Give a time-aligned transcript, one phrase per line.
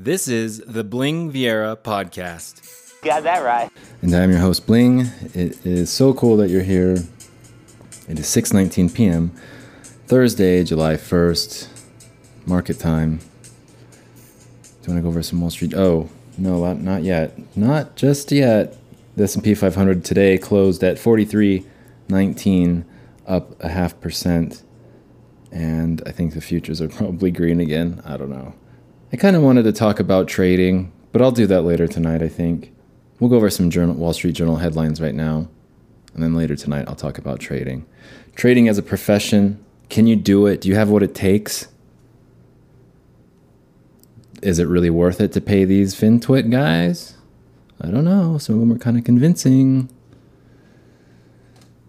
[0.00, 2.62] This is the Bling Viera podcast.
[3.02, 3.68] Got that right.
[4.00, 5.00] And I'm your host, Bling.
[5.34, 6.92] It is so cool that you're here.
[8.08, 9.32] It is 6:19 p.m.
[10.06, 11.66] Thursday, July 1st,
[12.46, 13.16] market time.
[13.16, 15.74] Do you want to go over some Wall Street?
[15.74, 16.08] Oh,
[16.38, 17.36] no, not, not yet.
[17.56, 18.76] Not just yet.
[19.16, 22.84] The S&P 500 today closed at 43.19,
[23.26, 24.62] up a half percent.
[25.50, 28.00] And I think the futures are probably green again.
[28.04, 28.54] I don't know.
[29.12, 32.28] I kind of wanted to talk about trading, but I'll do that later tonight, I
[32.28, 32.74] think.
[33.18, 35.48] We'll go over some journal, Wall Street Journal headlines right now.
[36.14, 37.86] And then later tonight, I'll talk about trading.
[38.34, 40.60] Trading as a profession can you do it?
[40.60, 41.68] Do you have what it takes?
[44.42, 47.16] Is it really worth it to pay these FinTwit guys?
[47.80, 48.38] I don't know.
[48.38, 49.88] Some of them are kind of convincing.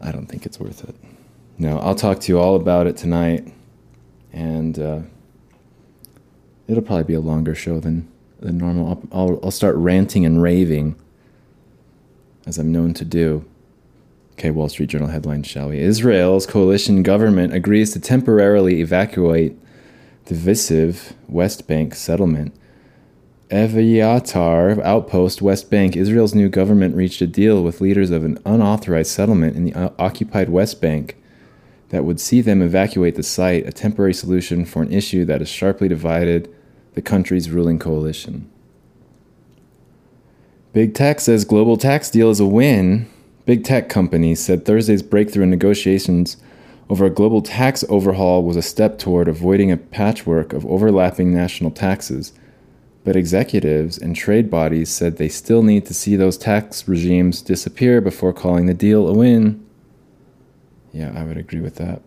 [0.00, 0.94] I don't think it's worth it.
[1.58, 3.52] No, I'll talk to you all about it tonight.
[4.32, 5.00] And, uh,
[6.70, 8.88] it'll probably be a longer show than than normal.
[8.88, 10.96] I'll, I'll, I'll start ranting and raving,
[12.46, 13.44] as I'm known to do.
[14.32, 15.78] Okay, Wall Street Journal headline, shall we?
[15.78, 19.58] Israel's coalition government agrees to temporarily evacuate
[20.24, 22.54] divisive West Bank settlement.
[23.50, 25.96] Eviatar outpost West Bank.
[25.96, 29.90] Israel's new government reached a deal with leaders of an unauthorized settlement in the uh,
[29.98, 31.16] occupied West Bank
[31.90, 35.48] that would see them evacuate the site, a temporary solution for an issue that has
[35.48, 36.48] sharply divided
[36.94, 38.50] the country's ruling coalition.
[40.72, 43.08] Big Tech says global tax deal is a win.
[43.44, 46.36] Big tech companies said Thursday's breakthrough in negotiations
[46.88, 51.70] over a global tax overhaul was a step toward avoiding a patchwork of overlapping national
[51.70, 52.32] taxes.
[53.04, 58.00] But executives and trade bodies said they still need to see those tax regimes disappear
[58.00, 59.64] before calling the deal a win.
[60.92, 62.02] Yeah, I would agree with that.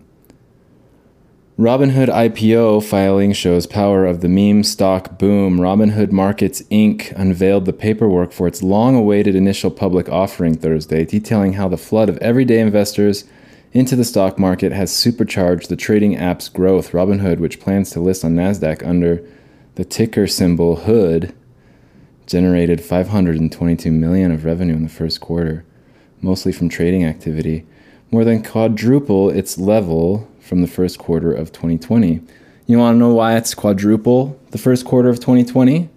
[1.58, 5.60] Robinhood IPO filing shows power of the meme stock boom.
[5.60, 7.12] Robinhood Markets Inc.
[7.16, 12.10] unveiled the paperwork for its long awaited initial public offering Thursday, detailing how the flood
[12.10, 13.26] of everyday investors
[13.72, 16.92] into the stock market has supercharged the trading app's growth.
[16.92, 19.24] Robinhood, which plans to list on NASDAQ under
[19.76, 21.36] the ticker symbol HOOD,
[22.26, 25.64] generated 522 million of revenue in the first quarter,
[26.20, 27.64] mostly from trading activity,
[28.10, 32.22] more than quadruple its level from the first quarter of 2020.
[32.68, 35.90] You want to know why it's quadruple the first quarter of 2020?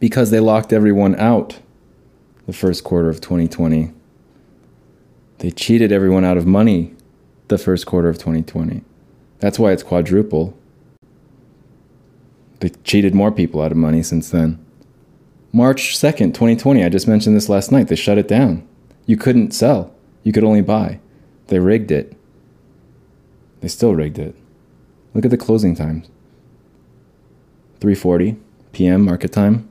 [0.00, 1.60] Because they locked everyone out
[2.46, 3.92] the first quarter of 2020.
[5.38, 6.94] They cheated everyone out of money
[7.48, 8.82] the first quarter of 2020.
[9.40, 10.56] That's why it's quadruple.
[12.60, 14.64] They cheated more people out of money since then.
[15.52, 17.88] March 2nd, 2020, I just mentioned this last night.
[17.88, 18.66] They shut it down.
[19.04, 21.00] You couldn't sell, you could only buy.
[21.48, 22.15] They rigged it.
[23.60, 24.34] They still rigged it.
[25.14, 26.08] Look at the closing times.
[27.80, 28.36] 3:40
[28.72, 29.04] p.m.
[29.04, 29.68] market time.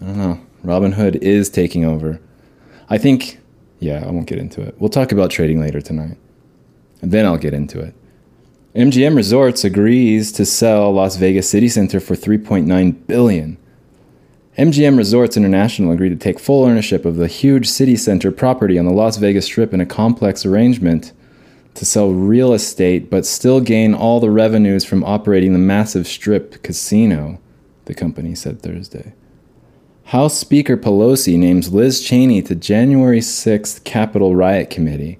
[0.00, 0.40] I don't know.
[0.64, 2.20] Robinhood is taking over.
[2.88, 3.38] I think
[3.78, 4.74] yeah, I won't get into it.
[4.78, 6.18] We'll talk about trading later tonight.
[7.00, 7.94] And then I'll get into it.
[8.74, 13.56] MGM Resorts agrees to sell Las Vegas City Center for 3.9 billion.
[14.58, 18.84] MGM Resorts International agreed to take full ownership of the huge city center property on
[18.84, 21.12] the Las Vegas Strip in a complex arrangement
[21.74, 26.62] to sell real estate but still gain all the revenues from operating the massive strip
[26.62, 27.40] casino,
[27.84, 29.14] the company said Thursday.
[30.04, 35.18] House Speaker Pelosi names Liz Cheney to January 6th Capitol Riot Committee.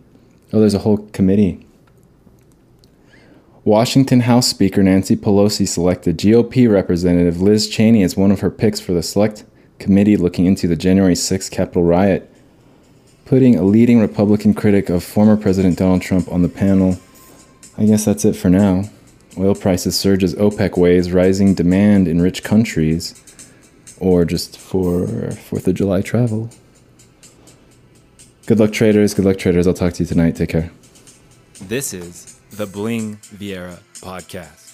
[0.52, 1.64] Oh, there's a whole committee.
[3.62, 8.80] Washington House Speaker Nancy Pelosi selected GOP Representative Liz Cheney as one of her picks
[8.80, 9.44] for the select
[9.78, 12.28] committee looking into the January 6th Capitol riot
[13.30, 16.98] putting a leading Republican critic of former President Donald Trump on the panel.
[17.78, 18.90] I guess that's it for now.
[19.38, 23.14] Oil prices surge as OPEC weighs rising demand in rich countries,
[24.00, 26.50] or just for 4th of July travel.
[28.46, 29.14] Good luck, traders.
[29.14, 29.68] Good luck, traders.
[29.68, 30.34] I'll talk to you tonight.
[30.34, 30.72] Take care.
[31.60, 34.69] This is the Bling Viera podcast.